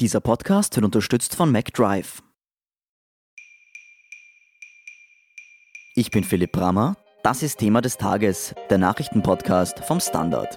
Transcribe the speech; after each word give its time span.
Dieser 0.00 0.20
Podcast 0.20 0.76
wird 0.76 0.84
unterstützt 0.84 1.34
von 1.34 1.50
MacDrive. 1.50 2.22
Ich 5.96 6.12
bin 6.12 6.22
Philipp 6.22 6.52
Brammer. 6.52 6.94
Das 7.24 7.42
ist 7.42 7.58
Thema 7.58 7.80
des 7.80 7.96
Tages, 7.96 8.54
der 8.70 8.78
Nachrichtenpodcast 8.78 9.80
vom 9.80 9.98
Standard. 9.98 10.54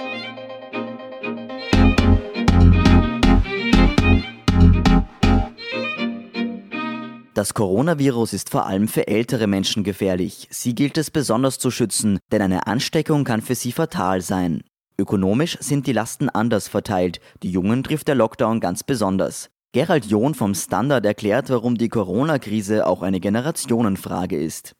Das 7.34 7.56
Coronavirus 7.56 8.34
ist 8.34 8.52
vor 8.52 8.68
allem 8.68 8.88
für 8.88 9.08
ältere 9.08 9.48
Menschen 9.48 9.84
gefährlich. 9.84 10.50
Sie 10.52 10.76
gilt 10.76 11.00
es 11.00 11.10
besonders 11.10 11.58
zu 11.58 11.72
schützen, 11.72 12.20
denn 12.32 12.44
eine 12.44 12.68
Ansteckung 12.68 13.24
kann 13.24 13.42
für 13.42 13.56
sie 13.56 13.72
fatal 13.72 14.22
sein. 14.22 14.62
Ökonomisch 15.02 15.58
sind 15.60 15.88
die 15.88 15.94
Lasten 15.94 16.30
anders 16.30 16.68
verteilt, 16.68 17.20
die 17.42 17.50
Jungen 17.50 17.84
trifft 17.84 18.08
der 18.08 18.14
Lockdown 18.14 18.60
ganz 18.60 18.84
besonders. 18.84 19.50
Gerald 19.72 20.06
John 20.06 20.36
vom 20.36 20.54
Standard 20.54 21.04
erklärt, 21.08 21.50
warum 21.50 21.76
die 21.76 21.90
Corona-Krise 21.90 22.86
auch 22.86 23.02
eine 23.02 23.20
Generationenfrage 23.20 24.38
ist. 24.38 24.76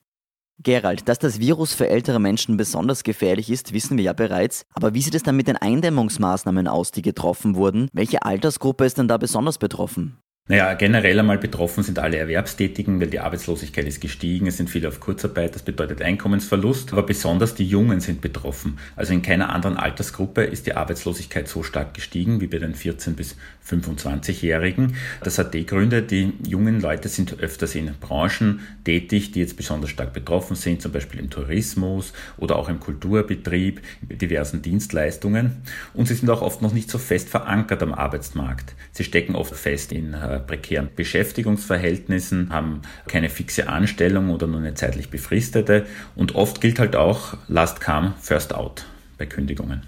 Gerald, 0.60 1.10
dass 1.10 1.18
das 1.18 1.40
Virus 1.40 1.74
für 1.74 1.90
ältere 1.90 2.20
Menschen 2.20 2.56
besonders 2.56 3.02
gefährlich 3.04 3.50
ist, 3.50 3.74
wissen 3.74 3.98
wir 3.98 4.04
ja 4.04 4.14
bereits. 4.14 4.68
Aber 4.74 4.94
wie 4.94 5.02
sieht 5.02 5.16
es 5.16 5.24
dann 5.24 5.36
mit 5.36 5.48
den 5.48 5.58
Eindämmungsmaßnahmen 5.58 6.68
aus, 6.68 6.92
die 6.92 7.02
getroffen 7.02 7.56
wurden? 7.56 7.90
Welche 7.94 8.22
Altersgruppe 8.22 8.86
ist 8.86 9.00
denn 9.00 9.08
da 9.08 9.18
besonders 9.18 9.58
betroffen? 9.58 10.20
Naja, 10.48 10.74
generell 10.74 11.18
einmal 11.18 11.38
betroffen 11.38 11.82
sind 11.82 11.98
alle 12.00 12.18
Erwerbstätigen, 12.18 13.00
weil 13.00 13.10
die 13.10 13.20
Arbeitslosigkeit 13.20 13.88
ist 13.88 14.02
gestiegen, 14.02 14.48
es 14.48 14.58
sind 14.58 14.70
viele 14.70 14.90
auf 14.90 15.00
Kurzarbeit, 15.00 15.56
das 15.56 15.62
bedeutet 15.62 16.02
Einkommensverlust, 16.02 16.92
aber 16.92 17.04
besonders 17.04 17.56
die 17.56 17.66
Jungen 17.66 18.02
sind 18.02 18.20
betroffen. 18.20 18.78
Also 18.98 19.14
in 19.14 19.22
keiner 19.22 19.54
anderen 19.54 19.78
Altersgruppe 19.78 20.44
ist 20.44 20.66
die 20.66 20.74
Arbeitslosigkeit 20.74 21.48
so 21.48 21.64
stark 21.64 21.94
gestiegen 21.94 22.42
wie 22.42 22.48
bei 22.48 22.58
den 22.58 22.76
14- 22.76 23.14
bis 23.14 23.38
25-Jährigen. 23.66 24.96
Das 25.24 25.38
hat 25.38 25.54
die 25.54 25.66
Gründe, 25.66 26.02
die 26.02 26.34
jungen 26.46 26.82
Leute 26.82 27.08
sind 27.08 27.40
öfters 27.40 27.76
in 27.76 27.94
Branchen 28.02 28.60
tätig, 28.84 29.32
die 29.32 29.40
jetzt 29.40 29.56
besonders 29.56 29.92
stark 29.92 30.12
betroffen 30.12 30.56
sind, 30.56 30.82
zum 30.82 30.92
Beispiel 30.92 31.22
im 31.22 31.30
Tourismus 31.30 32.12
oder 32.38 32.58
auch 32.58 32.68
im 32.68 32.80
Kulturbetrieb, 32.80 33.82
in 34.10 34.18
diversen 34.18 34.62
Dienstleistungen. 34.62 35.62
Und 35.94 36.08
sie 36.08 36.16
sind 36.16 36.30
auch 36.30 36.42
oft 36.42 36.62
noch 36.62 36.74
nicht 36.74 36.90
so 36.90 36.98
fest 36.98 37.30
verankert 37.30 37.82
am 37.84 37.94
Arbeitsmarkt. 37.94 38.76
Sie 38.92 39.06
stecken 39.06 39.36
oft 39.36 39.56
fest 39.56 39.94
in 39.94 40.14
äh, 40.14 40.41
prekären 40.42 40.90
Beschäftigungsverhältnissen, 40.96 42.52
haben 42.52 42.82
keine 43.08 43.30
fixe 43.30 43.70
Anstellung 43.70 44.30
oder 44.30 44.48
nur 44.48 44.60
eine 44.60 44.74
zeitlich 44.74 45.10
befristete. 45.10 45.86
Und 46.16 46.36
oft 46.36 46.62
gilt 46.62 46.80
halt 46.80 46.96
auch 46.96 47.38
Last 47.48 47.82
come, 47.82 48.14
first 48.20 48.54
out 48.54 48.86
bei 49.18 49.26
Kündigungen. 49.26 49.84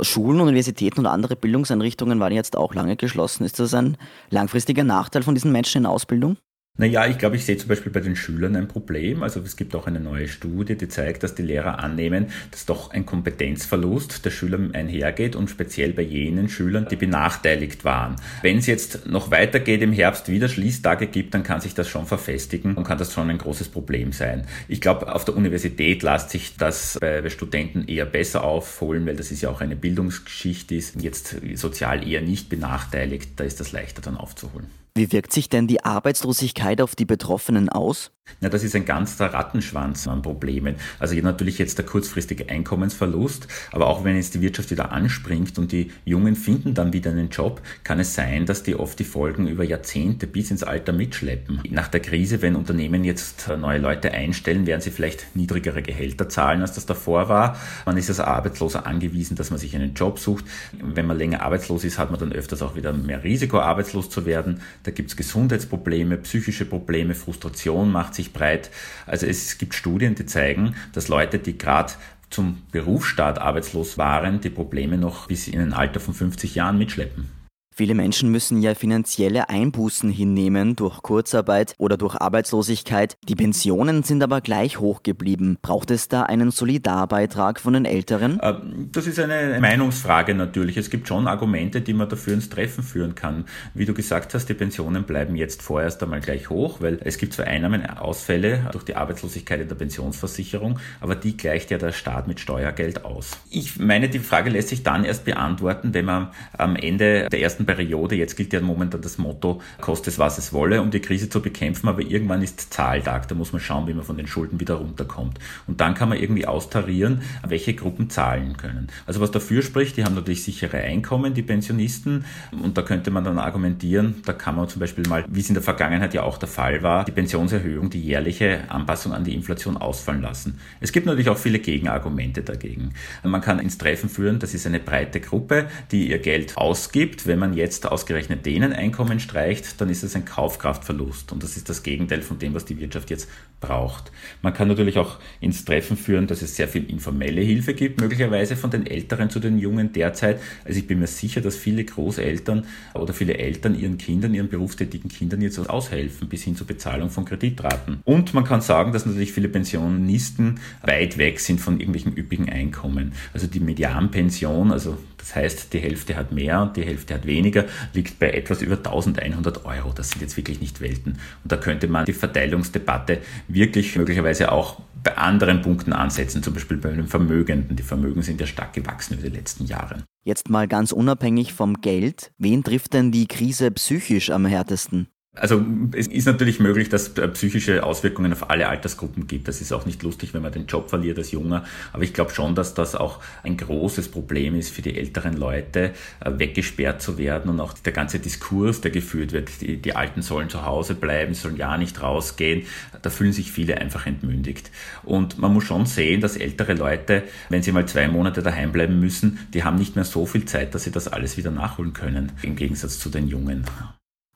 Schulen, 0.00 0.40
Universitäten 0.40 1.00
und 1.00 1.06
andere 1.06 1.36
Bildungseinrichtungen 1.36 2.18
waren 2.20 2.32
jetzt 2.32 2.56
auch 2.56 2.74
lange 2.74 2.96
geschlossen. 2.96 3.44
Ist 3.44 3.60
das 3.60 3.74
ein 3.74 3.96
langfristiger 4.30 4.84
Nachteil 4.84 5.22
von 5.22 5.34
diesen 5.34 5.52
Menschen 5.52 5.82
in 5.82 5.86
Ausbildung? 5.86 6.36
Naja, 6.78 7.06
ich 7.06 7.18
glaube, 7.18 7.36
ich 7.36 7.44
sehe 7.44 7.58
zum 7.58 7.68
Beispiel 7.68 7.92
bei 7.92 8.00
den 8.00 8.16
Schülern 8.16 8.56
ein 8.56 8.66
Problem. 8.66 9.22
Also 9.22 9.40
es 9.40 9.56
gibt 9.56 9.76
auch 9.76 9.86
eine 9.86 10.00
neue 10.00 10.26
Studie, 10.26 10.74
die 10.74 10.88
zeigt, 10.88 11.22
dass 11.22 11.34
die 11.34 11.42
Lehrer 11.42 11.78
annehmen, 11.80 12.28
dass 12.50 12.64
doch 12.64 12.90
ein 12.90 13.04
Kompetenzverlust 13.04 14.24
der 14.24 14.30
Schüler 14.30 14.58
einhergeht 14.72 15.36
und 15.36 15.50
speziell 15.50 15.92
bei 15.92 16.00
jenen 16.00 16.48
Schülern, 16.48 16.88
die 16.90 16.96
benachteiligt 16.96 17.84
waren. 17.84 18.16
Wenn 18.40 18.56
es 18.56 18.66
jetzt 18.66 19.06
noch 19.06 19.30
weitergeht 19.30 19.82
im 19.82 19.92
Herbst, 19.92 20.30
wieder 20.30 20.48
Schließtage 20.48 21.08
gibt, 21.08 21.34
dann 21.34 21.42
kann 21.42 21.60
sich 21.60 21.74
das 21.74 21.88
schon 21.88 22.06
verfestigen 22.06 22.74
und 22.74 22.84
kann 22.84 22.96
das 22.96 23.12
schon 23.12 23.28
ein 23.28 23.38
großes 23.38 23.68
Problem 23.68 24.12
sein. 24.12 24.46
Ich 24.66 24.80
glaube, 24.80 25.14
auf 25.14 25.26
der 25.26 25.36
Universität 25.36 26.02
lässt 26.02 26.30
sich 26.30 26.56
das 26.56 26.96
bei, 26.98 27.28
Studenten 27.28 27.86
eher 27.86 28.06
besser 28.06 28.44
aufholen, 28.44 29.04
weil 29.04 29.16
das 29.16 29.30
ist 29.30 29.42
ja 29.42 29.50
auch 29.50 29.60
eine 29.60 29.76
Bildungsgeschichte 29.76 30.74
ist, 30.74 31.00
jetzt 31.02 31.36
sozial 31.54 32.08
eher 32.08 32.22
nicht 32.22 32.48
benachteiligt, 32.48 33.32
da 33.36 33.44
ist 33.44 33.60
das 33.60 33.72
leichter 33.72 34.00
dann 34.00 34.16
aufzuholen. 34.16 34.81
Wie 34.94 35.10
wirkt 35.10 35.32
sich 35.32 35.48
denn 35.48 35.66
die 35.66 35.84
Arbeitslosigkeit 35.84 36.82
auf 36.82 36.94
die 36.94 37.06
Betroffenen 37.06 37.70
aus? 37.70 38.12
Ja, 38.40 38.48
das 38.48 38.64
ist 38.64 38.74
ein 38.74 38.84
ganzer 38.84 39.26
Rattenschwanz 39.26 40.08
an 40.08 40.22
Problemen. 40.22 40.76
Also 40.98 41.14
natürlich 41.14 41.58
jetzt 41.58 41.78
der 41.78 41.84
kurzfristige 41.84 42.48
Einkommensverlust, 42.48 43.46
aber 43.72 43.86
auch 43.86 44.04
wenn 44.04 44.16
jetzt 44.16 44.34
die 44.34 44.40
Wirtschaft 44.40 44.70
wieder 44.70 44.90
anspringt 44.90 45.58
und 45.58 45.70
die 45.70 45.92
Jungen 46.04 46.34
finden 46.34 46.74
dann 46.74 46.92
wieder 46.92 47.10
einen 47.10 47.30
Job, 47.30 47.60
kann 47.84 48.00
es 48.00 48.14
sein, 48.14 48.46
dass 48.46 48.62
die 48.62 48.74
oft 48.74 48.98
die 48.98 49.04
Folgen 49.04 49.48
über 49.48 49.64
Jahrzehnte 49.64 50.26
bis 50.26 50.50
ins 50.50 50.62
Alter 50.62 50.92
mitschleppen. 50.92 51.60
Nach 51.70 51.88
der 51.88 52.00
Krise, 52.00 52.42
wenn 52.42 52.56
Unternehmen 52.56 53.04
jetzt 53.04 53.48
neue 53.48 53.78
Leute 53.78 54.12
einstellen, 54.12 54.66
werden 54.66 54.80
sie 54.80 54.90
vielleicht 54.90 55.36
niedrigere 55.36 55.82
Gehälter 55.82 56.28
zahlen, 56.28 56.62
als 56.62 56.74
das 56.74 56.86
davor 56.86 57.28
war. 57.28 57.56
Man 57.86 57.96
ist 57.96 58.08
als 58.08 58.20
Arbeitsloser 58.20 58.86
angewiesen, 58.86 59.36
dass 59.36 59.50
man 59.50 59.58
sich 59.58 59.74
einen 59.74 59.94
Job 59.94 60.18
sucht. 60.18 60.44
Wenn 60.80 61.06
man 61.06 61.18
länger 61.18 61.42
arbeitslos 61.42 61.84
ist, 61.84 61.98
hat 61.98 62.10
man 62.10 62.18
dann 62.18 62.32
öfters 62.32 62.62
auch 62.62 62.76
wieder 62.76 62.92
mehr 62.92 63.22
Risiko, 63.22 63.58
arbeitslos 63.60 64.10
zu 64.10 64.26
werden. 64.26 64.62
Da 64.82 64.90
gibt 64.90 65.10
es 65.10 65.16
Gesundheitsprobleme, 65.16 66.16
psychische 66.18 66.64
Probleme, 66.64 67.14
Frustration 67.14 67.92
macht 67.92 68.14
sich 68.14 68.32
breit. 68.32 68.70
Also 69.06 69.26
es 69.26 69.58
gibt 69.58 69.74
Studien, 69.74 70.14
die 70.14 70.26
zeigen, 70.26 70.74
dass 70.92 71.08
Leute, 71.08 71.38
die 71.38 71.56
gerade 71.56 71.92
zum 72.30 72.62
Berufsstart 72.72 73.38
arbeitslos 73.38 73.98
waren, 73.98 74.40
die 74.40 74.50
Probleme 74.50 74.98
noch 74.98 75.28
bis 75.28 75.48
in 75.48 75.60
ein 75.60 75.72
Alter 75.72 76.00
von 76.00 76.14
50 76.14 76.54
Jahren 76.54 76.78
mitschleppen. 76.78 77.41
Viele 77.74 77.94
Menschen 77.94 78.30
müssen 78.30 78.60
ja 78.60 78.74
finanzielle 78.74 79.48
Einbußen 79.48 80.10
hinnehmen 80.10 80.76
durch 80.76 81.00
Kurzarbeit 81.00 81.74
oder 81.78 81.96
durch 81.96 82.16
Arbeitslosigkeit. 82.16 83.16
Die 83.26 83.34
Pensionen 83.34 84.02
sind 84.02 84.22
aber 84.22 84.42
gleich 84.42 84.78
hoch 84.78 85.02
geblieben. 85.02 85.56
Braucht 85.62 85.90
es 85.90 86.08
da 86.08 86.24
einen 86.24 86.50
Solidarbeitrag 86.50 87.58
von 87.58 87.72
den 87.72 87.86
Älteren? 87.86 88.38
Äh, 88.40 88.56
das 88.92 89.06
ist 89.06 89.18
eine 89.18 89.58
Meinungsfrage 89.58 90.34
natürlich. 90.34 90.76
Es 90.76 90.90
gibt 90.90 91.08
schon 91.08 91.26
Argumente, 91.26 91.80
die 91.80 91.94
man 91.94 92.10
dafür 92.10 92.34
ins 92.34 92.50
Treffen 92.50 92.84
führen 92.84 93.14
kann. 93.14 93.46
Wie 93.72 93.86
du 93.86 93.94
gesagt 93.94 94.34
hast, 94.34 94.50
die 94.50 94.54
Pensionen 94.54 95.04
bleiben 95.04 95.34
jetzt 95.34 95.62
vorerst 95.62 96.02
einmal 96.02 96.20
gleich 96.20 96.50
hoch, 96.50 96.82
weil 96.82 96.98
es 97.02 97.16
gibt 97.16 97.32
zwar 97.32 97.46
Einnahmenausfälle 97.46 98.68
durch 98.72 98.84
die 98.84 98.96
Arbeitslosigkeit 98.96 99.62
in 99.62 99.68
der 99.68 99.76
Pensionsversicherung, 99.76 100.78
aber 101.00 101.14
die 101.14 101.38
gleicht 101.38 101.70
ja 101.70 101.78
der 101.78 101.92
Staat 101.92 102.28
mit 102.28 102.38
Steuergeld 102.38 103.06
aus. 103.06 103.30
Ich 103.48 103.78
meine, 103.78 104.10
die 104.10 104.18
Frage 104.18 104.50
lässt 104.50 104.68
sich 104.68 104.82
dann 104.82 105.04
erst 105.04 105.24
beantworten, 105.24 105.94
wenn 105.94 106.04
man 106.04 106.28
am 106.58 106.76
Ende 106.76 107.30
der 107.30 107.40
ersten 107.40 107.61
ersten 107.62 107.66
Periode, 107.66 108.16
jetzt 108.16 108.36
gilt 108.36 108.52
ja 108.52 108.60
momentan 108.60 109.00
das 109.00 109.18
Motto, 109.18 109.60
koste 109.80 110.10
es 110.10 110.18
was 110.18 110.38
es 110.38 110.52
wolle, 110.52 110.80
um 110.80 110.90
die 110.90 111.00
Krise 111.00 111.28
zu 111.28 111.40
bekämpfen, 111.40 111.88
aber 111.88 112.02
irgendwann 112.02 112.42
ist 112.42 112.72
Zahltag, 112.72 113.28
da 113.28 113.34
muss 113.34 113.52
man 113.52 113.60
schauen, 113.60 113.86
wie 113.86 113.94
man 113.94 114.04
von 114.04 114.16
den 114.16 114.26
Schulden 114.26 114.60
wieder 114.60 114.74
runterkommt. 114.74 115.38
Und 115.66 115.80
dann 115.80 115.94
kann 115.94 116.08
man 116.08 116.18
irgendwie 116.18 116.46
austarieren, 116.46 117.22
welche 117.46 117.74
Gruppen 117.74 118.10
zahlen 118.10 118.56
können. 118.56 118.88
Also 119.06 119.20
was 119.20 119.30
dafür 119.30 119.62
spricht, 119.62 119.96
die 119.96 120.04
haben 120.04 120.14
natürlich 120.14 120.44
sichere 120.44 120.78
Einkommen, 120.78 121.34
die 121.34 121.42
Pensionisten, 121.42 122.24
und 122.62 122.76
da 122.76 122.82
könnte 122.82 123.10
man 123.10 123.24
dann 123.24 123.38
argumentieren, 123.38 124.16
da 124.24 124.32
kann 124.32 124.56
man 124.56 124.68
zum 124.68 124.80
Beispiel 124.80 125.06
mal, 125.08 125.24
wie 125.28 125.40
es 125.40 125.48
in 125.48 125.54
der 125.54 125.62
Vergangenheit 125.62 126.14
ja 126.14 126.22
auch 126.22 126.38
der 126.38 126.48
Fall 126.48 126.82
war, 126.82 127.04
die 127.04 127.12
Pensionserhöhung, 127.12 127.90
die 127.90 128.00
jährliche 128.00 128.70
Anpassung 128.70 129.12
an 129.12 129.24
die 129.24 129.34
Inflation 129.34 129.76
ausfallen 129.76 130.22
lassen. 130.22 130.58
Es 130.80 130.92
gibt 130.92 131.06
natürlich 131.06 131.28
auch 131.28 131.38
viele 131.38 131.58
Gegenargumente 131.58 132.42
dagegen. 132.42 132.92
Man 133.22 133.40
kann 133.40 133.58
ins 133.58 133.78
Treffen 133.78 134.08
führen, 134.08 134.38
das 134.38 134.54
ist 134.54 134.66
eine 134.66 134.80
breite 134.80 135.20
Gruppe, 135.20 135.66
die 135.90 136.10
ihr 136.10 136.18
Geld 136.18 136.56
ausgibt, 136.56 137.26
wenn 137.26 137.38
man 137.38 137.51
man 137.52 137.58
jetzt 137.58 137.86
ausgerechnet 137.86 138.46
denen 138.46 138.72
Einkommen 138.72 139.20
streicht, 139.20 139.80
dann 139.80 139.90
ist 139.90 140.02
es 140.02 140.16
ein 140.16 140.24
Kaufkraftverlust. 140.24 141.32
Und 141.32 141.42
das 141.42 141.56
ist 141.56 141.68
das 141.68 141.82
Gegenteil 141.82 142.22
von 142.22 142.38
dem, 142.38 142.54
was 142.54 142.64
die 142.64 142.78
Wirtschaft 142.80 143.10
jetzt 143.10 143.28
braucht. 143.60 144.10
Man 144.40 144.54
kann 144.54 144.68
natürlich 144.68 144.98
auch 144.98 145.18
ins 145.40 145.64
Treffen 145.64 145.96
führen, 145.96 146.26
dass 146.26 146.42
es 146.42 146.56
sehr 146.56 146.68
viel 146.68 146.88
informelle 146.90 147.40
Hilfe 147.40 147.74
gibt, 147.74 148.00
möglicherweise 148.00 148.56
von 148.56 148.70
den 148.70 148.86
Älteren 148.86 149.30
zu 149.30 149.38
den 149.38 149.58
Jungen 149.58 149.92
derzeit. 149.92 150.40
Also 150.64 150.78
ich 150.78 150.86
bin 150.86 150.98
mir 150.98 151.06
sicher, 151.06 151.40
dass 151.40 151.56
viele 151.56 151.84
Großeltern 151.84 152.66
oder 152.94 153.12
viele 153.12 153.36
Eltern 153.38 153.78
ihren 153.78 153.98
Kindern, 153.98 154.34
ihren 154.34 154.48
berufstätigen 154.48 155.10
Kindern 155.10 155.42
jetzt 155.42 155.58
aushelfen, 155.58 156.28
bis 156.28 156.42
hin 156.42 156.56
zur 156.56 156.66
Bezahlung 156.66 157.10
von 157.10 157.24
Kreditraten. 157.24 158.00
Und 158.04 158.34
man 158.34 158.44
kann 158.44 158.62
sagen, 158.62 158.92
dass 158.92 159.06
natürlich 159.06 159.32
viele 159.32 159.48
Pensionisten 159.48 160.58
weit 160.82 161.18
weg 161.18 161.38
sind 161.38 161.60
von 161.60 161.78
irgendwelchen 161.78 162.16
üppigen 162.16 162.48
Einkommen. 162.48 163.12
Also 163.32 163.46
die 163.46 163.60
Medianpension, 163.60 164.72
also 164.72 164.96
das 165.22 165.36
heißt, 165.36 165.72
die 165.72 165.78
Hälfte 165.78 166.16
hat 166.16 166.32
mehr 166.32 166.60
und 166.62 166.76
die 166.76 166.82
Hälfte 166.82 167.14
hat 167.14 167.26
weniger, 167.26 167.64
liegt 167.94 168.18
bei 168.18 168.30
etwas 168.30 168.60
über 168.60 168.76
1100 168.76 169.64
Euro. 169.64 169.92
Das 169.94 170.10
sind 170.10 170.20
jetzt 170.20 170.36
wirklich 170.36 170.60
nicht 170.60 170.80
Welten. 170.80 171.12
Und 171.44 171.52
da 171.52 171.56
könnte 171.56 171.86
man 171.86 172.04
die 172.04 172.12
Verteilungsdebatte 172.12 173.18
wirklich 173.46 173.94
möglicherweise 173.94 174.50
auch 174.50 174.80
bei 175.04 175.16
anderen 175.16 175.62
Punkten 175.62 175.92
ansetzen, 175.92 176.42
zum 176.42 176.54
Beispiel 176.54 176.76
bei 176.76 176.90
den 176.90 177.06
Vermögenden. 177.06 177.76
Die 177.76 177.84
Vermögen 177.84 178.22
sind 178.22 178.40
ja 178.40 178.46
stark 178.48 178.72
gewachsen 178.72 179.14
über 179.14 179.28
die 179.28 179.36
letzten 179.36 179.66
Jahre. 179.66 180.02
Jetzt 180.24 180.50
mal 180.50 180.66
ganz 180.66 180.90
unabhängig 180.90 181.52
vom 181.52 181.80
Geld, 181.80 182.32
wen 182.38 182.64
trifft 182.64 182.92
denn 182.94 183.12
die 183.12 183.26
Krise 183.26 183.70
psychisch 183.70 184.30
am 184.30 184.44
härtesten? 184.44 185.06
Also 185.34 185.64
es 185.96 186.08
ist 186.08 186.26
natürlich 186.26 186.60
möglich, 186.60 186.90
dass 186.90 187.08
es 187.08 187.32
psychische 187.32 187.84
Auswirkungen 187.84 188.34
auf 188.34 188.50
alle 188.50 188.68
Altersgruppen 188.68 189.26
gibt. 189.26 189.48
Das 189.48 189.62
ist 189.62 189.72
auch 189.72 189.86
nicht 189.86 190.02
lustig, 190.02 190.34
wenn 190.34 190.42
man 190.42 190.52
den 190.52 190.66
Job 190.66 190.90
verliert 190.90 191.16
als 191.16 191.30
Junger. 191.30 191.64
Aber 191.94 192.02
ich 192.02 192.12
glaube 192.12 192.32
schon, 192.32 192.54
dass 192.54 192.74
das 192.74 192.94
auch 192.94 193.18
ein 193.42 193.56
großes 193.56 194.08
Problem 194.08 194.54
ist 194.54 194.68
für 194.68 194.82
die 194.82 194.94
älteren 194.94 195.34
Leute, 195.38 195.92
äh, 196.20 196.32
weggesperrt 196.36 197.00
zu 197.00 197.16
werden 197.16 197.50
und 197.50 197.60
auch 197.60 197.72
der 197.72 197.94
ganze 197.94 198.18
Diskurs, 198.18 198.82
der 198.82 198.90
geführt 198.90 199.32
wird. 199.32 199.62
Die, 199.62 199.78
die 199.78 199.96
Alten 199.96 200.20
sollen 200.20 200.50
zu 200.50 200.66
Hause 200.66 200.94
bleiben, 200.94 201.32
sollen 201.32 201.56
ja 201.56 201.78
nicht 201.78 202.02
rausgehen. 202.02 202.66
Da 203.00 203.08
fühlen 203.08 203.32
sich 203.32 203.52
viele 203.52 203.78
einfach 203.78 204.06
entmündigt. 204.06 204.70
Und 205.02 205.38
man 205.38 205.54
muss 205.54 205.64
schon 205.64 205.86
sehen, 205.86 206.20
dass 206.20 206.36
ältere 206.36 206.74
Leute, 206.74 207.22
wenn 207.48 207.62
sie 207.62 207.72
mal 207.72 207.88
zwei 207.88 208.06
Monate 208.06 208.42
daheim 208.42 208.70
bleiben 208.70 209.00
müssen, 209.00 209.38
die 209.54 209.64
haben 209.64 209.78
nicht 209.78 209.96
mehr 209.96 210.04
so 210.04 210.26
viel 210.26 210.44
Zeit, 210.44 210.74
dass 210.74 210.84
sie 210.84 210.90
das 210.90 211.08
alles 211.08 211.38
wieder 211.38 211.50
nachholen 211.50 211.94
können, 211.94 212.32
im 212.42 212.54
Gegensatz 212.54 212.98
zu 212.98 213.08
den 213.08 213.28
Jungen. 213.28 213.64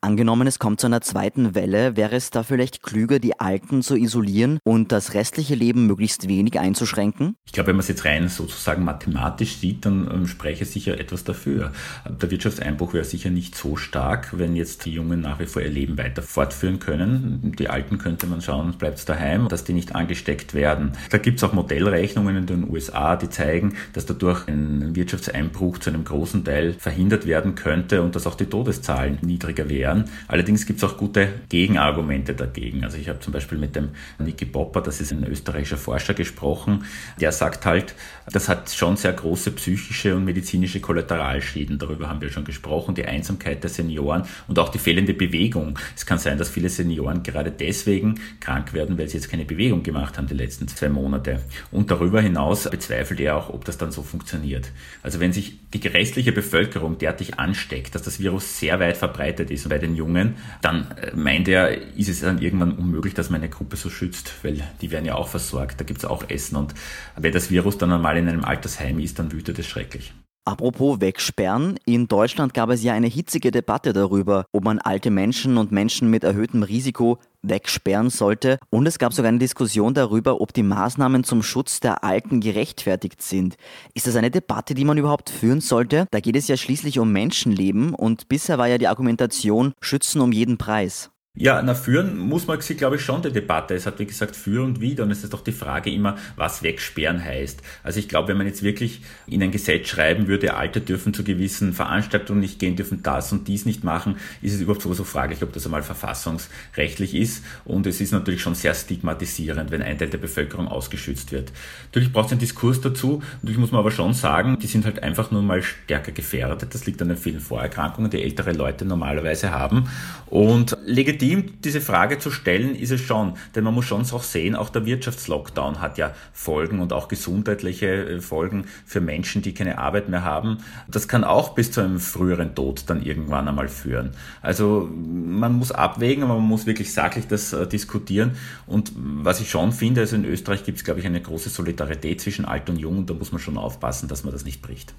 Angenommen, 0.07 0.47
es 0.47 0.61
kommt 0.61 0.79
zu 0.79 0.87
einer 0.87 1.01
zweiten 1.01 1.57
Welle, 1.57 1.97
wäre 1.97 2.15
es 2.15 2.31
da 2.31 2.45
vielleicht 2.45 2.81
klüger, 2.81 3.19
die 3.19 3.41
Alten 3.41 3.83
zu 3.83 3.97
isolieren 3.97 4.61
und 4.63 4.93
das 4.93 5.15
restliche 5.15 5.57
Leben 5.57 5.89
möglichst 5.89 6.29
wenig 6.29 6.61
einzuschränken? 6.61 7.35
Ich 7.45 7.51
glaube, 7.51 7.67
wenn 7.67 7.75
man 7.75 7.81
es 7.81 7.89
jetzt 7.89 8.05
rein 8.05 8.29
sozusagen 8.29 8.85
mathematisch 8.85 9.57
sieht, 9.57 9.85
dann 9.85 10.09
ähm, 10.09 10.29
spreche 10.29 10.65
sicher 10.65 11.01
etwas 11.01 11.25
dafür. 11.25 11.73
Der 12.09 12.31
Wirtschaftseinbruch 12.31 12.95
wäre 12.95 13.03
sicher 13.03 13.31
nicht 13.31 13.57
so 13.57 13.75
stark, 13.75 14.39
wenn 14.39 14.55
jetzt 14.55 14.85
die 14.85 14.93
Jungen 14.93 15.23
nach 15.23 15.41
wie 15.41 15.47
vor 15.47 15.61
ihr 15.61 15.71
Leben 15.71 15.99
weiter 15.99 16.23
fortführen 16.23 16.79
können. 16.79 17.57
Die 17.59 17.69
Alten 17.69 17.99
könnte 17.99 18.29
man 18.29 18.41
schauen, 18.41 18.75
bleibt 18.79 18.99
es 18.99 19.07
daheim, 19.07 19.49
dass 19.49 19.65
die 19.65 19.73
nicht 19.73 19.97
angesteckt 19.97 20.55
werden. 20.55 20.93
Da 21.11 21.19
gibt 21.19 21.39
es 21.39 21.43
auch 21.43 21.53
Modellrechnungen 21.53 22.37
in 22.37 22.47
den 22.47 22.71
USA, 22.71 23.17
die 23.17 23.29
zeigen, 23.29 23.75
dass 23.93 24.07
dadurch 24.07 24.47
ein 24.47 24.95
Wirtschaftseinbruch 24.95 25.79
zu 25.79 25.91
einem 25.91 26.05
großen 26.05 26.45
Teil 26.45 26.75
verhindert 26.75 27.27
werden 27.27 27.57
könnte 27.57 28.03
und 28.03 28.15
dass 28.15 28.29
auch 28.29 28.37
die 28.37 28.47
Todeszahlen 28.47 29.19
niedriger 29.23 29.69
wären 29.69 29.96
wären. 29.97 30.11
Allerdings 30.29 30.67
gibt 30.67 30.83
es 30.83 30.85
auch 30.85 30.97
gute 30.97 31.29
Gegenargumente 31.49 32.35
dagegen. 32.35 32.85
Also 32.85 32.99
ich 32.99 33.09
habe 33.09 33.21
zum 33.21 33.33
Beispiel 33.33 33.59
mit 33.59 33.77
dem 33.77 33.91
Niki 34.19 34.45
Popper, 34.45 34.81
das 34.81 35.01
ist 35.01 35.13
ein 35.13 35.25
österreichischer 35.25 35.77
Forscher, 35.77 36.15
gesprochen. 36.15 36.85
Der 37.21 37.33
sagt 37.33 37.67
halt, 37.67 37.95
das 38.31 38.49
hat 38.49 38.71
schon 38.71 38.97
sehr 38.97 39.13
große 39.13 39.53
psychische 39.53 40.15
und 40.17 40.25
medizinische 40.25 40.81
Kollateralschäden. 40.81 41.79
Darüber 41.79 42.09
haben 42.09 42.21
wir 42.21 42.31
schon 42.31 42.45
gesprochen. 42.45 42.95
Die 42.95 43.05
Einsamkeit 43.05 43.63
der 43.63 43.71
Senioren 43.71 44.25
und 44.49 44.59
auch 44.59 44.69
die 44.69 44.79
fehlende 44.79 45.15
Bewegung. 45.15 45.79
Es 45.95 46.07
kann 46.07 46.19
sein, 46.19 46.39
dass 46.39 46.49
viele 46.49 46.69
Senioren 46.69 47.23
gerade 47.23 47.51
deswegen 47.51 48.21
krank 48.41 48.73
werden, 48.73 48.99
weil 48.99 49.09
sie 49.09 49.17
jetzt 49.17 49.31
keine 49.31 49.45
Bewegung 49.45 49.83
gemacht 49.83 50.19
haben 50.19 50.27
die 50.27 50.35
letzten 50.35 50.69
zwei 50.69 50.89
Monate. 50.89 51.41
Und 51.71 51.91
darüber 51.91 52.21
hinaus 52.21 52.69
bezweifelt 52.69 53.21
er 53.21 53.37
auch, 53.37 53.51
ob 53.51 53.65
das 53.65 53.79
dann 53.79 53.93
so 53.93 54.03
funktioniert. 54.03 54.71
Also 55.03 55.21
wenn 55.21 55.33
sich 55.33 55.59
die 55.73 55.87
restliche 55.87 56.33
Bevölkerung 56.33 56.99
derartig 56.99 57.39
ansteckt, 57.39 57.95
dass 57.95 58.03
das 58.03 58.21
Virus 58.21 58.59
sehr 58.59 58.81
weit 58.81 58.97
verbreitet 58.97 59.51
ist 59.51 59.67
bei 59.77 59.87
den 59.87 59.95
Jungen, 59.95 60.37
dann 60.63 60.91
äh, 60.93 61.15
meint 61.15 61.49
er, 61.49 61.97
ist 61.97 62.09
es 62.09 62.21
dann 62.21 62.41
irgendwann 62.41 62.73
unmöglich, 62.73 63.13
dass 63.13 63.29
man 63.29 63.43
eine 63.43 63.51
Gruppe 63.51 63.77
so 63.77 63.91
schützt, 63.91 64.33
weil 64.43 64.63
die 64.81 64.91
werden 64.91 65.05
ja 65.05 65.17
auch 65.17 65.29
versorgt, 65.29 65.81
da 65.81 65.85
gibt 65.85 65.99
es 65.99 66.05
auch 66.07 66.31
Essen 66.31 66.57
und 66.57 66.73
wenn 67.17 67.33
das 67.33 67.51
Virus 67.51 67.77
dann 67.77 67.93
einmal 67.93 68.17
in 68.17 68.27
einem 68.27 68.45
Altersheim 68.45 68.99
ist, 68.99 69.19
dann 69.19 69.33
wütet 69.33 69.59
es 69.59 69.67
schrecklich. 69.67 70.15
Apropos 70.47 71.01
wegsperren, 71.01 71.77
in 71.87 72.07
Deutschland 72.07 72.55
gab 72.55 72.71
es 72.71 72.83
ja 72.85 72.93
eine 72.93 73.09
hitzige 73.09 73.51
Debatte 73.51 73.93
darüber, 73.93 74.47
ob 74.53 74.63
man 74.63 74.79
alte 74.79 75.11
Menschen 75.11 75.59
und 75.59 75.73
Menschen 75.73 76.09
mit 76.09 76.23
erhöhtem 76.23 76.63
Risiko 76.63 77.19
wegsperren 77.49 78.11
sollte. 78.11 78.59
Und 78.71 78.87
es 78.87 78.99
gab 78.99 79.13
sogar 79.13 79.29
eine 79.29 79.39
Diskussion 79.39 79.95
darüber, 79.95 80.41
ob 80.41 80.53
die 80.53 80.63
Maßnahmen 80.63 81.25
zum 81.25 81.43
Schutz 81.43 81.81
der 81.81 82.05
Alten 82.05 82.41
gerechtfertigt 82.41 83.23
sind. 83.23 83.57
Ist 83.95 84.07
das 84.07 84.17
eine 84.17 84.31
Debatte, 84.31 84.75
die 84.75 84.85
man 84.85 84.99
überhaupt 84.99 85.31
führen 85.31 85.61
sollte? 85.61 86.07
Da 86.11 86.21
geht 86.21 86.37
es 86.37 86.49
ja 86.49 86.57
schließlich 86.57 86.99
um 86.99 87.13
Menschenleben 87.13 87.95
und 87.95 88.29
bisher 88.29 88.59
war 88.59 88.69
ja 88.69 88.79
die 88.79 88.89
Argumentation 88.89 89.73
Schützen 89.81 90.21
um 90.21 90.33
jeden 90.33 90.59
Preis. 90.59 91.11
Ja, 91.39 91.61
na, 91.61 91.75
führen 91.75 92.17
muss 92.17 92.47
man 92.47 92.63
sie, 92.63 92.77
glaube 92.77 92.97
ich, 92.97 93.03
schon 93.03 93.21
die 93.21 93.31
Debatte. 93.31 93.75
Es 93.75 93.85
hat, 93.85 93.99
wie 93.99 94.07
gesagt, 94.07 94.35
für 94.35 94.65
und 94.65 94.81
wider. 94.81 95.05
Und 95.05 95.11
es 95.11 95.23
ist 95.23 95.35
doch 95.35 95.45
die 95.45 95.53
Frage 95.53 95.93
immer, 95.93 96.17
was 96.35 96.63
wegsperren 96.63 97.23
heißt. 97.23 97.61
Also 97.83 97.99
ich 97.99 98.09
glaube, 98.09 98.29
wenn 98.29 98.39
man 98.39 98.47
jetzt 98.47 98.63
wirklich 98.63 99.03
in 99.27 99.43
ein 99.43 99.51
Gesetz 99.51 99.89
schreiben 99.89 100.29
würde, 100.29 100.55
Alte 100.55 100.81
dürfen 100.81 101.13
zu 101.13 101.25
gewissen 101.25 101.75
Veranstaltungen 101.75 102.41
nicht 102.41 102.59
gehen, 102.59 102.75
dürfen 102.75 103.03
das 103.03 103.33
und 103.33 103.49
dies 103.49 103.67
nicht 103.67 103.85
machen, 103.85 104.17
ist 104.41 104.55
es 104.55 104.63
überhaupt 104.63 104.81
sowieso 104.81 105.05
fraglich, 105.05 105.43
ob 105.43 105.53
das 105.53 105.67
einmal 105.67 105.83
verfassungsrechtlich 105.83 107.15
ist. 107.15 107.45
Und 107.67 107.87
es 107.87 108.01
ist 108.01 108.13
natürlich 108.13 108.41
schon 108.41 108.55
sehr 108.55 108.73
stigmatisierend, 108.73 109.71
wenn 109.71 109.83
ein 109.83 109.99
Teil 109.99 110.09
der 110.09 110.17
Bevölkerung 110.17 110.69
ausgeschützt 110.69 111.33
wird. 111.33 111.53
Natürlich 111.89 112.15
braucht 112.15 112.27
es 112.27 112.33
einen 112.33 112.41
Diskurs 112.41 112.81
dazu. 112.81 113.23
Natürlich 113.43 113.59
muss 113.59 113.73
man 113.73 113.81
aber 113.81 113.91
schon 113.91 114.15
sagen, 114.15 114.59
die 114.59 114.69
sind 114.69 114.87
halt 114.87 115.03
einfach 115.03 115.31
nur 115.31 115.43
mal 115.43 115.63
stärker 115.63 116.13
gefährdet. 116.13 116.73
Das 116.73 116.87
liegt 116.87 117.03
an 117.03 117.09
den 117.09 117.19
vielen 117.19 117.41
Vorerkrankungen, 117.41 118.11
die 118.11 118.23
ältere 118.23 118.53
Leute 118.53 118.87
normalerweise 118.87 119.51
haben. 119.51 119.91
Und 120.31 120.79
legitim 120.87 121.26
legitim, 121.27 121.61
diese 121.63 121.81
Frage 121.81 122.19
zu 122.19 122.31
stellen, 122.31 122.75
ist 122.75 122.91
es 122.91 123.01
schon. 123.01 123.35
Denn 123.55 123.65
man 123.65 123.75
muss 123.75 123.85
schon 123.85 124.03
auch 124.13 124.23
sehen, 124.23 124.55
auch 124.55 124.69
der 124.69 124.87
Wirtschaftslockdown 124.87 125.81
hat 125.81 125.99
ja 125.99 126.13
Folgen 126.33 126.81
und 126.81 126.93
auch 126.93 127.09
gesundheitliche 127.09 127.87
äh, 127.87 128.21
Folgen 128.21 128.67
für 128.85 129.01
Menschen, 129.01 129.43
die 129.43 129.55
keine 129.55 129.79
Arbeit 129.79 130.09
mehr 130.09 130.25
haben. 130.25 130.59
Das 130.89 131.09
kann 131.09 131.25
auch 131.25 131.55
bis 131.55 131.73
zu 131.73 131.81
einem 131.81 131.99
früheren 131.99 132.55
Tod 132.55 132.85
dann 132.87 133.03
irgendwann 133.03 133.49
einmal 133.49 133.69
führen. 133.69 134.11
Also 134.43 134.89
man 134.93 135.53
muss 135.55 135.73
abwägen, 135.73 136.25
aber 136.25 136.35
man 136.35 136.49
muss 136.49 136.67
wirklich 136.67 136.93
sachlich 136.93 137.27
das 137.27 137.53
äh, 137.53 137.67
diskutieren. 137.67 138.33
Und 138.67 138.93
was 138.95 139.41
ich 139.41 139.51
schon 139.51 139.73
finde, 139.73 140.03
also 140.03 140.17
in 140.17 140.25
Österreich 140.25 140.65
gibt 140.65 140.79
es, 140.79 140.85
glaube 140.85 141.01
ich, 141.01 141.07
eine 141.07 141.21
große 141.21 141.49
Solidarität 141.49 142.21
zwischen 142.21 142.45
alt 142.45 142.69
und 142.71 142.77
jung 142.77 142.99
und 142.99 143.11
da 143.11 143.15
muss 143.15 143.33
man 143.33 143.41
schon 143.41 143.59
aufpassen, 143.59 144.09
dass 144.09 144.25
man 144.25 144.33
das 144.33 144.45
nicht 144.45 144.63
bricht. 144.63 144.95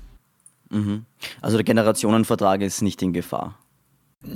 Mhm. 0.70 1.06
Also 1.42 1.58
der 1.58 1.64
Generationenvertrag 1.64 2.62
ist 2.62 2.82
nicht 2.82 3.02
in 3.02 3.14
Gefahr. 3.14 3.58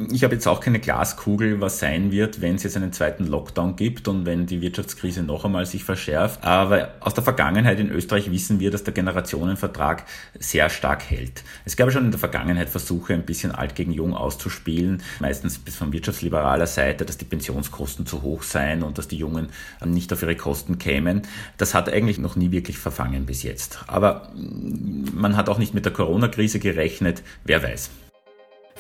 Ich 0.10 0.24
habe 0.24 0.36
jetzt 0.36 0.48
auch 0.48 0.60
keine 0.60 0.80
Glaskugel, 0.80 1.60
was 1.60 1.80
sein 1.80 2.12
wird, 2.12 2.40
wenn 2.40 2.56
es 2.56 2.64
jetzt 2.64 2.78
einen 2.78 2.94
zweiten 2.94 3.26
Lockdown 3.26 3.76
gibt 3.76 4.08
und 4.08 4.26
wenn 4.26 4.46
die 4.46 4.62
Wirtschaftskrise 4.62 5.24
noch 5.24 5.44
einmal 5.44 5.66
sich 5.66 5.84
verschärft. 5.84 6.44
Aber 6.44 6.94
aus 7.00 7.14
der 7.14 7.24
Vergangenheit 7.24 7.80
in 7.80 7.90
Österreich 7.90 8.32
wissen 8.32 8.60
wir, 8.60 8.72
dass 8.72 8.84
der 8.84 8.94
Generationenvertrag 8.94 10.06
sehr 10.40 10.70
stark 10.70 11.10
hält. 11.10 11.44
Es 11.66 11.76
gab 11.76 11.92
schon 11.92 12.06
in 12.06 12.12
der 12.12 12.20
Vergangenheit 12.20 12.70
Versuche, 12.70 13.14
ein 13.14 13.26
bisschen 13.26 13.52
alt 13.52 13.76
gegen 13.76 13.92
jung 13.92 14.14
auszuspielen, 14.14 15.02
meistens 15.20 15.58
bis 15.58 15.76
von 15.76 15.92
wirtschaftsliberaler 15.92 16.68
Seite, 16.68 17.04
dass 17.04 17.18
die 17.18 17.26
Pensionskosten 17.26 18.06
zu 18.06 18.22
hoch 18.22 18.44
seien 18.44 18.84
und 18.84 18.98
dass 18.98 19.08
die 19.08 19.18
Jungen 19.18 19.50
nicht 19.84 20.14
auf 20.14 20.22
ihre 20.22 20.36
Kosten 20.36 20.78
kämen. 20.78 21.24
Das 21.58 21.74
hat 21.74 21.90
eigentlich 21.90 22.20
noch 22.20 22.36
nie 22.36 22.52
wirklich 22.52 22.78
verfangen 22.78 23.26
bis 23.26 23.44
jetzt. 23.44 23.80
Aber 23.88 24.32
man 24.36 25.36
hat 25.36 25.50
auch 25.50 25.58
nicht 25.58 25.74
mit 25.74 25.86
der 25.86 25.94
Corona-Krise 25.94 26.60
gerechnet. 26.60 27.24
Wer 27.44 27.64
weiß. 27.64 27.90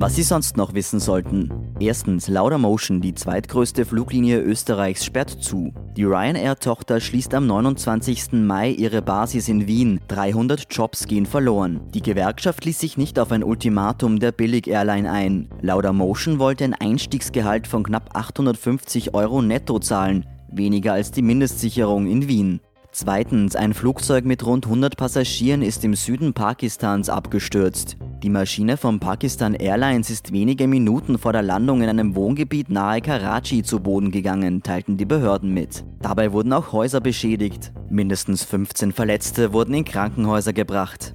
Was 0.00 0.14
Sie 0.14 0.22
sonst 0.22 0.56
noch 0.56 0.74
wissen 0.74 1.00
sollten. 1.00 1.50
Erstens, 1.80 2.28
Laudamotion, 2.28 3.00
die 3.00 3.16
zweitgrößte 3.16 3.84
Fluglinie 3.84 4.40
Österreichs, 4.40 5.04
sperrt 5.04 5.42
zu. 5.42 5.74
Die 5.96 6.04
Ryanair-Tochter 6.04 7.00
schließt 7.00 7.34
am 7.34 7.48
29. 7.48 8.30
Mai 8.34 8.70
ihre 8.70 9.02
Basis 9.02 9.48
in 9.48 9.66
Wien. 9.66 9.98
300 10.06 10.66
Jobs 10.70 11.08
gehen 11.08 11.26
verloren. 11.26 11.80
Die 11.94 12.00
Gewerkschaft 12.00 12.64
ließ 12.64 12.78
sich 12.78 12.96
nicht 12.96 13.18
auf 13.18 13.32
ein 13.32 13.42
Ultimatum 13.42 14.20
der 14.20 14.30
Billig-Airline 14.30 15.10
ein. 15.10 15.48
Laudamotion 15.62 16.38
wollte 16.38 16.62
ein 16.62 16.74
Einstiegsgehalt 16.74 17.66
von 17.66 17.82
knapp 17.82 18.10
850 18.16 19.14
Euro 19.14 19.42
netto 19.42 19.80
zahlen, 19.80 20.26
weniger 20.52 20.92
als 20.92 21.10
die 21.10 21.22
Mindestsicherung 21.22 22.06
in 22.06 22.28
Wien. 22.28 22.60
Zweitens, 22.92 23.56
ein 23.56 23.74
Flugzeug 23.74 24.24
mit 24.24 24.46
rund 24.46 24.66
100 24.66 24.96
Passagieren 24.96 25.62
ist 25.62 25.84
im 25.84 25.96
Süden 25.96 26.34
Pakistans 26.34 27.08
abgestürzt. 27.08 27.96
Die 28.24 28.30
Maschine 28.30 28.76
von 28.76 28.98
Pakistan 28.98 29.54
Airlines 29.54 30.10
ist 30.10 30.32
wenige 30.32 30.66
Minuten 30.66 31.18
vor 31.18 31.32
der 31.32 31.42
Landung 31.42 31.82
in 31.82 31.88
einem 31.88 32.16
Wohngebiet 32.16 32.68
nahe 32.68 33.00
Karachi 33.00 33.62
zu 33.62 33.78
Boden 33.78 34.10
gegangen, 34.10 34.60
teilten 34.64 34.96
die 34.96 35.04
Behörden 35.04 35.54
mit. 35.54 35.84
Dabei 36.02 36.32
wurden 36.32 36.52
auch 36.52 36.72
Häuser 36.72 37.00
beschädigt. 37.00 37.72
Mindestens 37.88 38.42
15 38.42 38.90
Verletzte 38.90 39.52
wurden 39.52 39.72
in 39.72 39.84
Krankenhäuser 39.84 40.52
gebracht. 40.52 41.14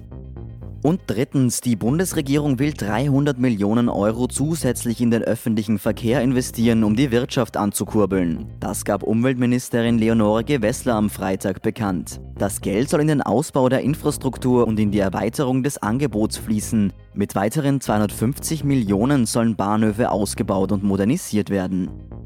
Und 0.84 1.00
drittens, 1.06 1.62
die 1.62 1.76
Bundesregierung 1.76 2.58
will 2.58 2.74
300 2.74 3.38
Millionen 3.38 3.88
Euro 3.88 4.26
zusätzlich 4.26 5.00
in 5.00 5.10
den 5.10 5.22
öffentlichen 5.22 5.78
Verkehr 5.78 6.20
investieren, 6.20 6.84
um 6.84 6.94
die 6.94 7.10
Wirtschaft 7.10 7.56
anzukurbeln. 7.56 8.50
Das 8.60 8.84
gab 8.84 9.02
Umweltministerin 9.02 9.96
Leonore 9.96 10.44
Gewessler 10.44 10.96
am 10.96 11.08
Freitag 11.08 11.62
bekannt. 11.62 12.20
Das 12.36 12.60
Geld 12.60 12.90
soll 12.90 13.00
in 13.00 13.08
den 13.08 13.22
Ausbau 13.22 13.70
der 13.70 13.80
Infrastruktur 13.80 14.68
und 14.68 14.78
in 14.78 14.90
die 14.90 14.98
Erweiterung 14.98 15.62
des 15.62 15.78
Angebots 15.78 16.36
fließen. 16.36 16.92
Mit 17.14 17.34
weiteren 17.34 17.80
250 17.80 18.62
Millionen 18.64 19.24
sollen 19.24 19.56
Bahnhöfe 19.56 20.10
ausgebaut 20.10 20.70
und 20.70 20.84
modernisiert 20.84 21.48
werden. 21.48 21.88